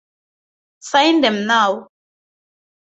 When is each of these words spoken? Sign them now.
Sign 0.79 1.21
them 1.21 1.45
now. 1.45 1.89